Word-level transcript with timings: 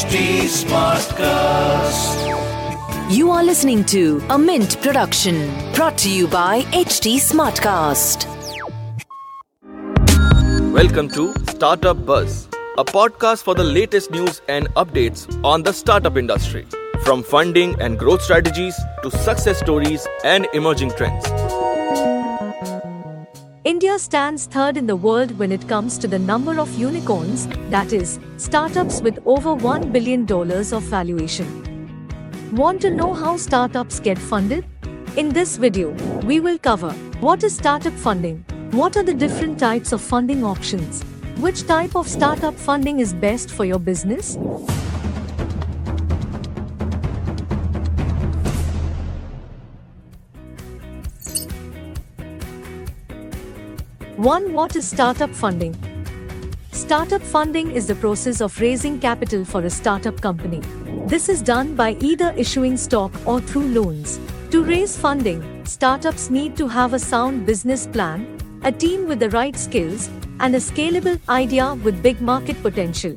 HT 0.00 0.44
Smartcast. 0.48 2.20
You 3.14 3.30
are 3.30 3.44
listening 3.44 3.84
to 3.84 4.22
a 4.30 4.38
Mint 4.38 4.80
production 4.80 5.50
brought 5.74 5.98
to 5.98 6.10
you 6.10 6.26
by 6.26 6.62
HT 6.72 7.16
Smartcast. 7.16 8.24
Welcome 10.72 11.10
to 11.10 11.34
Startup 11.50 12.06
Buzz, 12.06 12.48
a 12.78 12.84
podcast 12.84 13.42
for 13.42 13.54
the 13.54 13.62
latest 13.62 14.10
news 14.10 14.40
and 14.48 14.70
updates 14.74 15.28
on 15.44 15.64
the 15.64 15.72
startup 15.74 16.16
industry, 16.16 16.64
from 17.04 17.22
funding 17.22 17.78
and 17.78 17.98
growth 17.98 18.22
strategies 18.22 18.74
to 19.02 19.10
success 19.10 19.58
stories 19.58 20.06
and 20.24 20.48
emerging 20.54 20.92
trends. 20.92 21.49
India 23.70 23.96
stands 24.00 24.46
third 24.46 24.76
in 24.76 24.84
the 24.84 24.96
world 24.96 25.30
when 25.38 25.52
it 25.52 25.68
comes 25.68 25.96
to 25.96 26.08
the 26.08 26.18
number 26.18 26.58
of 26.58 26.76
unicorns, 26.76 27.46
that 27.74 27.92
is, 27.92 28.18
startups 28.36 29.00
with 29.00 29.20
over 29.24 29.50
$1 29.50 29.92
billion 29.92 30.24
of 30.32 30.82
valuation. 30.82 31.46
Want 32.50 32.80
to 32.80 32.90
know 32.90 33.14
how 33.14 33.36
startups 33.36 34.00
get 34.00 34.18
funded? 34.18 34.64
In 35.16 35.28
this 35.28 35.56
video, 35.56 35.90
we 36.24 36.40
will 36.40 36.58
cover 36.58 36.90
what 37.20 37.44
is 37.44 37.54
startup 37.54 37.92
funding, 37.92 38.44
what 38.72 38.96
are 38.96 39.04
the 39.04 39.14
different 39.14 39.60
types 39.60 39.92
of 39.92 40.00
funding 40.00 40.42
options, 40.42 41.04
which 41.38 41.64
type 41.64 41.94
of 41.94 42.08
startup 42.08 42.56
funding 42.56 42.98
is 42.98 43.14
best 43.14 43.52
for 43.52 43.64
your 43.64 43.78
business, 43.78 44.36
1. 54.20 54.52
What 54.52 54.76
is 54.76 54.86
startup 54.86 55.30
funding? 55.30 55.74
Startup 56.72 57.22
funding 57.22 57.70
is 57.70 57.86
the 57.86 57.94
process 57.94 58.42
of 58.42 58.60
raising 58.60 59.00
capital 59.00 59.46
for 59.46 59.62
a 59.62 59.70
startup 59.70 60.20
company. 60.20 60.60
This 61.06 61.30
is 61.30 61.40
done 61.40 61.74
by 61.74 61.96
either 62.00 62.34
issuing 62.36 62.76
stock 62.76 63.10
or 63.26 63.40
through 63.40 63.68
loans. 63.68 64.20
To 64.50 64.62
raise 64.62 64.94
funding, 64.94 65.64
startups 65.64 66.28
need 66.28 66.54
to 66.58 66.68
have 66.68 66.92
a 66.92 66.98
sound 66.98 67.46
business 67.46 67.86
plan, 67.86 68.36
a 68.62 68.70
team 68.70 69.08
with 69.08 69.20
the 69.20 69.30
right 69.30 69.56
skills, 69.56 70.10
and 70.38 70.54
a 70.54 70.58
scalable 70.58 71.18
idea 71.30 71.72
with 71.76 72.02
big 72.02 72.20
market 72.20 72.62
potential. 72.62 73.16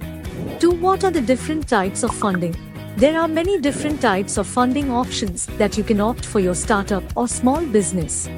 2. 0.61 0.72
What 0.72 1.03
are 1.03 1.11
the 1.11 1.20
different 1.20 1.67
types 1.67 2.03
of 2.03 2.16
funding? 2.16 2.55
There 2.95 3.20
are 3.20 3.27
many 3.27 3.59
different 3.59 3.99
types 3.99 4.38
of 4.38 4.47
funding 4.47 4.89
options 4.89 5.47
that 5.58 5.77
you 5.77 5.83
can 5.83 5.99
opt 5.99 6.25
for 6.25 6.39
your 6.39 6.55
startup 6.55 7.03
or 7.17 7.27
small 7.27 7.66
business. 7.66 8.30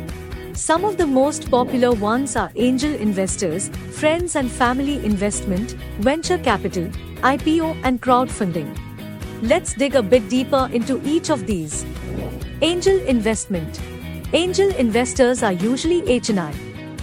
Some 0.56 0.86
of 0.86 0.96
the 0.96 1.06
most 1.06 1.52
popular 1.52 1.92
ones 1.92 2.38
are 2.38 2.50
angel 2.56 2.94
investors, 2.96 3.68
friends 3.92 4.38
and 4.38 4.50
family 4.50 5.06
investment, 5.06 5.72
venture 6.00 6.38
capital, 6.38 6.86
IPO, 7.22 7.78
and 7.84 8.02
crowdfunding. 8.02 8.74
Let's 9.42 9.74
dig 9.74 9.96
a 9.96 10.02
bit 10.02 10.30
deeper 10.30 10.70
into 10.72 11.02
each 11.06 11.30
of 11.30 11.46
these. 11.46 11.86
Angel 12.62 12.98
investment. 13.02 13.82
Angel 14.32 14.74
investors 14.76 15.44
are 15.44 15.52
usually 15.52 16.02
HNI, 16.04 16.54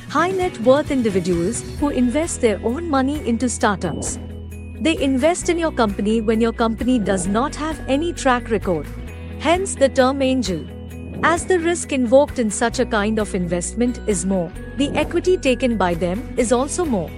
high 0.09 0.31
net 0.31 0.59
worth 0.61 0.91
individuals 0.91 1.63
who 1.79 1.91
invest 1.91 2.41
their 2.41 2.59
own 2.65 2.89
money 2.89 3.25
into 3.29 3.51
startups. 3.51 4.19
They 4.81 4.97
invest 4.97 5.51
in 5.51 5.59
your 5.59 5.73
company 5.73 6.23
when 6.23 6.41
your 6.41 6.55
company 6.55 6.99
does 6.99 7.27
not 7.27 7.55
have 7.57 7.79
any 7.87 8.15
track 8.15 8.51
record. 8.51 8.87
Hence 9.41 9.75
the 9.75 9.91
term 9.91 10.23
angel. 10.23 10.65
As 11.25 11.47
the 11.47 11.61
risk 11.61 11.93
invoked 11.93 12.41
in 12.41 12.51
such 12.51 12.81
a 12.81 12.85
kind 12.85 13.21
of 13.21 13.37
investment 13.37 14.01
is 14.09 14.27
more, 14.27 14.51
the 14.77 14.91
equity 14.91 15.37
taken 15.37 15.77
by 15.77 15.95
them 15.95 16.35
is 16.37 16.53
also 16.53 16.85
more. 16.85 17.11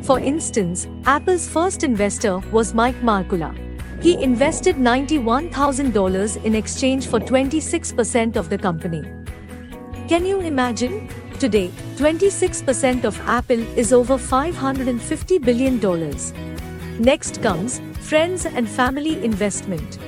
For 0.00 0.18
instance, 0.18 0.88
Apple's 1.04 1.46
first 1.46 1.84
investor 1.84 2.38
was 2.52 2.72
Mike 2.72 2.98
Markula. 3.02 3.54
He 4.02 4.22
invested 4.22 4.76
$91,000 4.76 6.42
in 6.42 6.54
exchange 6.54 7.06
for 7.06 7.20
26% 7.20 8.36
of 8.36 8.48
the 8.48 8.56
company. 8.56 9.02
Can 10.08 10.24
you 10.24 10.40
imagine? 10.40 11.06
Today, 11.38 11.68
26% 11.96 13.04
of 13.04 13.20
Apple 13.28 13.60
is 13.76 13.92
over 13.92 14.14
$550 14.14 15.44
billion. 15.44 15.78
Next 16.98 17.42
comes 17.42 17.82
friends 18.00 18.46
and 18.46 18.66
family 18.66 19.22
investment. 19.22 19.98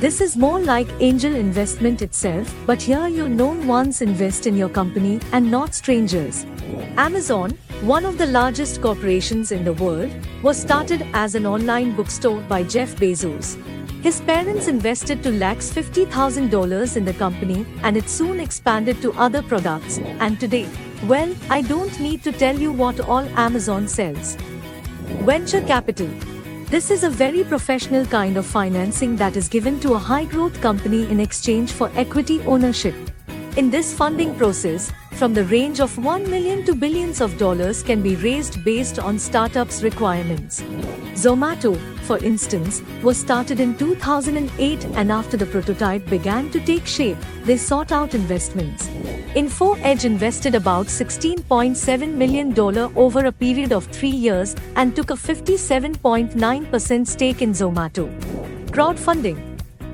This 0.00 0.22
is 0.22 0.34
more 0.34 0.58
like 0.58 0.88
angel 1.00 1.34
investment 1.36 2.00
itself, 2.00 2.50
but 2.64 2.80
here 2.80 3.06
your 3.06 3.28
known 3.28 3.66
ones 3.66 4.00
invest 4.00 4.46
in 4.46 4.56
your 4.56 4.70
company 4.70 5.20
and 5.32 5.50
not 5.50 5.74
strangers. 5.74 6.46
Amazon, 6.96 7.50
one 7.82 8.06
of 8.06 8.16
the 8.16 8.24
largest 8.24 8.80
corporations 8.80 9.52
in 9.52 9.62
the 9.62 9.74
world, 9.74 10.10
was 10.42 10.58
started 10.58 11.06
as 11.12 11.34
an 11.34 11.44
online 11.44 11.94
bookstore 11.94 12.40
by 12.48 12.62
Jeff 12.62 12.96
Bezos. 12.96 13.62
His 14.02 14.22
parents 14.22 14.68
invested 14.68 15.22
to 15.22 15.32
lakhs 15.32 15.70
$50,000 15.70 16.96
in 16.96 17.04
the 17.04 17.12
company 17.12 17.66
and 17.82 17.94
it 17.94 18.08
soon 18.08 18.40
expanded 18.40 19.02
to 19.02 19.12
other 19.18 19.42
products. 19.42 19.98
And 19.98 20.40
today, 20.40 20.66
well, 21.08 21.30
I 21.50 21.60
don't 21.60 22.00
need 22.00 22.24
to 22.24 22.32
tell 22.32 22.58
you 22.58 22.72
what 22.72 23.00
all 23.00 23.28
Amazon 23.36 23.86
sells. 23.86 24.36
Venture 25.28 25.60
capital. 25.60 26.08
This 26.70 26.92
is 26.92 27.02
a 27.02 27.10
very 27.10 27.42
professional 27.42 28.06
kind 28.06 28.36
of 28.36 28.46
financing 28.46 29.16
that 29.16 29.36
is 29.36 29.48
given 29.48 29.80
to 29.80 29.94
a 29.94 29.98
high 29.98 30.24
growth 30.24 30.60
company 30.60 31.10
in 31.10 31.18
exchange 31.18 31.72
for 31.72 31.90
equity 31.96 32.40
ownership. 32.42 32.94
In 33.56 33.68
this 33.68 33.92
funding 33.92 34.36
process, 34.36 34.92
from 35.12 35.34
the 35.34 35.44
range 35.44 35.80
of 35.80 35.98
1 35.98 36.30
million 36.30 36.64
to 36.66 36.74
billions 36.74 37.20
of 37.20 37.36
dollars 37.36 37.82
can 37.82 38.00
be 38.00 38.14
raised 38.16 38.62
based 38.64 39.00
on 39.00 39.18
startups' 39.18 39.82
requirements. 39.82 40.62
Zomato, 41.14 41.76
for 42.02 42.18
instance, 42.18 42.80
was 43.02 43.18
started 43.18 43.58
in 43.58 43.76
2008 43.76 44.84
and 44.94 45.10
after 45.10 45.36
the 45.36 45.46
prototype 45.46 46.06
began 46.06 46.48
to 46.52 46.60
take 46.60 46.86
shape, 46.86 47.18
they 47.44 47.56
sought 47.56 47.90
out 47.90 48.14
investments. 48.14 48.88
Info 49.34 49.74
Edge 49.74 50.04
invested 50.04 50.54
about 50.54 50.86
$16.7 50.86 52.14
million 52.14 52.58
over 52.96 53.26
a 53.26 53.32
period 53.32 53.72
of 53.72 53.84
three 53.86 54.08
years 54.08 54.54
and 54.76 54.94
took 54.94 55.10
a 55.10 55.14
57.9% 55.14 57.06
stake 57.06 57.42
in 57.42 57.50
Zomato. 57.50 58.08
Crowdfunding 58.70 59.49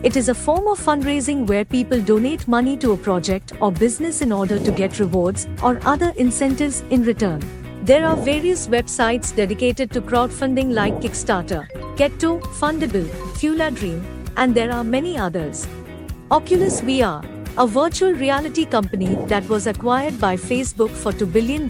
it 0.06 0.16
is 0.16 0.28
a 0.28 0.34
form 0.40 0.68
of 0.68 0.78
fundraising 0.78 1.48
where 1.48 1.64
people 1.64 2.00
donate 2.00 2.46
money 2.46 2.76
to 2.76 2.92
a 2.92 2.96
project 2.96 3.52
or 3.60 3.72
business 3.72 4.20
in 4.22 4.30
order 4.30 4.56
to 4.56 4.70
get 4.70 5.00
rewards 5.00 5.48
or 5.64 5.80
other 5.84 6.12
incentives 6.16 6.82
in 6.90 7.02
return. 7.02 7.42
There 7.82 8.06
are 8.06 8.16
various 8.16 8.68
websites 8.68 9.34
dedicated 9.34 9.90
to 9.90 10.00
crowdfunding 10.00 10.72
like 10.72 10.94
Kickstarter, 11.00 11.66
Ketto, 11.96 12.40
Fundable, 12.60 13.08
Fuel 13.38 13.68
Dream, 13.72 14.06
and 14.36 14.54
there 14.54 14.70
are 14.70 14.84
many 14.84 15.18
others. 15.18 15.66
Oculus 16.30 16.80
VR, 16.82 17.24
a 17.58 17.66
virtual 17.66 18.12
reality 18.12 18.64
company 18.64 19.16
that 19.26 19.48
was 19.48 19.66
acquired 19.66 20.20
by 20.20 20.36
Facebook 20.36 20.90
for 20.90 21.10
$2 21.10 21.32
billion, 21.32 21.68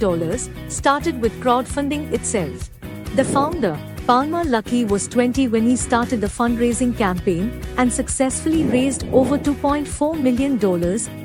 started 0.68 1.22
with 1.22 1.40
crowdfunding 1.40 2.12
itself. 2.12 2.68
The 3.14 3.24
founder, 3.24 3.78
Palmer 4.06 4.44
Luckey 4.44 4.88
was 4.88 5.08
20 5.08 5.48
when 5.48 5.64
he 5.64 5.74
started 5.74 6.20
the 6.20 6.28
fundraising 6.28 6.96
campaign 6.96 7.60
and 7.76 7.92
successfully 7.92 8.62
raised 8.62 9.04
over 9.12 9.36
$2.4 9.36 10.20
million 10.20 10.52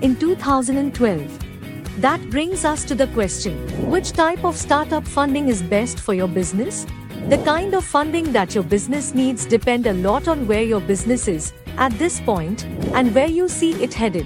in 0.01 0.15
2012. 0.15 2.01
That 2.01 2.27
brings 2.31 2.65
us 2.65 2.83
to 2.85 2.95
the 2.95 3.05
question 3.07 3.55
which 3.87 4.13
type 4.13 4.43
of 4.43 4.57
startup 4.57 5.07
funding 5.07 5.47
is 5.47 5.61
best 5.61 5.99
for 5.99 6.15
your 6.15 6.27
business? 6.27 6.87
The 7.29 7.37
kind 7.45 7.75
of 7.75 7.83
funding 7.85 8.31
that 8.31 8.55
your 8.55 8.63
business 8.63 9.13
needs 9.13 9.45
depend 9.45 9.85
a 9.85 9.93
lot 9.93 10.27
on 10.27 10.47
where 10.47 10.63
your 10.63 10.81
business 10.81 11.27
is 11.27 11.53
at 11.77 11.91
this 11.99 12.19
point 12.19 12.65
and 12.95 13.13
where 13.13 13.27
you 13.27 13.47
see 13.47 13.73
it 13.83 13.93
headed. 13.93 14.25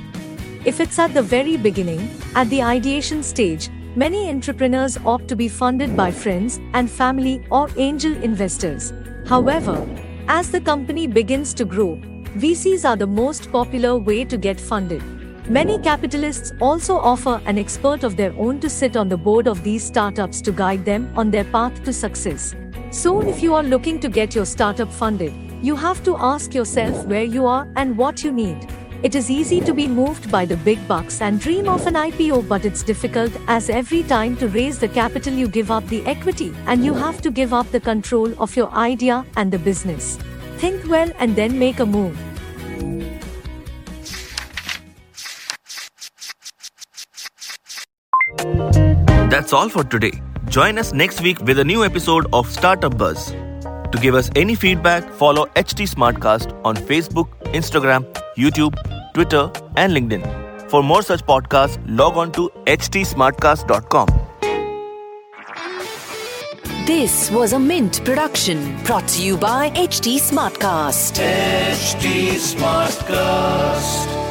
If 0.63 0.79
it's 0.79 0.97
at 0.97 1.13
the 1.13 1.21
very 1.21 1.57
beginning, 1.57 2.09
at 2.35 2.49
the 2.49 2.63
ideation 2.63 3.21
stage, 3.21 3.69
Many 3.97 4.29
entrepreneurs 4.29 4.97
opt 5.05 5.29
to 5.29 5.37
be 5.37 5.47
funded 5.47 5.95
by 5.95 6.11
friends 6.11 6.59
and 6.73 6.91
family 6.91 7.41
or 7.49 7.69
angel 7.77 8.13
investors. 8.21 8.91
However, 9.25 9.87
as 10.27 10.51
the 10.51 10.59
company 10.59 11.07
begins 11.07 11.53
to 11.53 11.63
grow, 11.63 11.95
VCs 12.35 12.83
are 12.83 12.97
the 12.97 13.07
most 13.07 13.49
popular 13.53 13.97
way 13.97 14.25
to 14.25 14.37
get 14.37 14.59
funded. 14.59 15.01
Many 15.49 15.79
capitalists 15.79 16.51
also 16.59 16.97
offer 16.97 17.41
an 17.45 17.57
expert 17.57 18.03
of 18.03 18.17
their 18.17 18.33
own 18.33 18.59
to 18.59 18.69
sit 18.69 18.97
on 18.97 19.07
the 19.07 19.15
board 19.15 19.47
of 19.47 19.63
these 19.63 19.85
startups 19.85 20.41
to 20.41 20.51
guide 20.51 20.83
them 20.83 21.09
on 21.15 21.31
their 21.31 21.45
path 21.45 21.81
to 21.85 21.93
success. 21.93 22.53
So, 22.91 23.21
if 23.21 23.41
you 23.41 23.53
are 23.55 23.63
looking 23.63 24.01
to 24.01 24.09
get 24.09 24.35
your 24.35 24.45
startup 24.45 24.91
funded, 24.91 25.33
you 25.61 25.77
have 25.77 26.03
to 26.03 26.17
ask 26.17 26.53
yourself 26.53 27.05
where 27.05 27.23
you 27.23 27.45
are 27.45 27.65
and 27.77 27.97
what 27.97 28.25
you 28.25 28.33
need. 28.33 28.67
It 29.03 29.13
is 29.15 29.29
easy 29.29 29.61
to 29.61 29.73
be 29.73 29.87
moved 29.87 30.31
by 30.31 30.45
the 30.45 30.57
big 30.57 30.87
bucks 30.87 31.21
and 31.21 31.39
dream 31.39 31.67
of 31.67 31.85
an 31.87 31.93
IPO, 31.93 32.47
but 32.47 32.65
it's 32.65 32.83
difficult 32.83 33.31
as 33.47 33.69
every 33.69 34.03
time 34.03 34.35
to 34.37 34.47
raise 34.47 34.79
the 34.79 34.87
capital, 34.87 35.33
you 35.33 35.47
give 35.47 35.69
up 35.69 35.87
the 35.87 36.05
equity 36.05 36.53
and 36.65 36.83
you 36.83 36.93
have 36.93 37.21
to 37.21 37.31
give 37.31 37.53
up 37.53 37.69
the 37.71 37.79
control 37.79 38.33
of 38.41 38.55
your 38.55 38.71
idea 38.71 39.25
and 39.37 39.51
the 39.51 39.59
business. 39.59 40.17
Think 40.57 40.87
well 40.87 41.11
and 41.19 41.35
then 41.35 41.59
make 41.59 41.79
a 41.79 41.85
move. 41.85 42.17
That's 49.29 49.53
all 49.53 49.69
for 49.69 49.83
today. 49.83 50.21
Join 50.49 50.77
us 50.77 50.93
next 50.93 51.21
week 51.21 51.39
with 51.41 51.59
a 51.59 51.63
new 51.63 51.83
episode 51.83 52.27
of 52.31 52.49
Startup 52.49 52.97
Buzz. 52.97 53.31
To 53.31 53.99
give 54.01 54.15
us 54.15 54.29
any 54.35 54.55
feedback, 54.55 55.09
follow 55.13 55.45
HT 55.55 55.87
Smartcast 55.89 56.59
on 56.65 56.75
Facebook, 56.75 57.27
Instagram, 57.53 58.05
YouTube, 58.35 58.75
Twitter, 59.13 59.51
and 59.75 59.93
LinkedIn. 59.93 60.69
For 60.69 60.83
more 60.83 61.01
such 61.01 61.25
podcasts, 61.25 61.79
log 61.87 62.17
on 62.17 62.31
to 62.33 62.49
htsmartcast.com. 62.65 64.07
This 66.85 67.31
was 67.31 67.53
a 67.53 67.59
Mint 67.59 68.05
production 68.05 68.77
brought 68.83 69.07
to 69.07 69.23
you 69.23 69.37
by 69.37 69.71
HT 69.71 70.19
Smartcast. 70.19 71.19
HT 71.19 72.35
Smartcast. 72.37 74.24